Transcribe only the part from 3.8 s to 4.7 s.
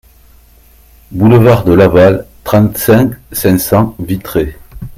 Vitré